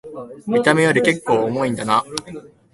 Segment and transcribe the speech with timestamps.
[0.47, 2.03] 見た目よりけっこう重いんだな